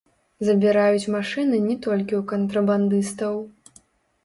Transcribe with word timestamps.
Забіраюць 0.47 1.11
машыны 1.15 1.61
не 1.67 1.77
толькі 1.85 2.13
ў 2.21 2.23
кантрабандыстаў. 2.33 3.35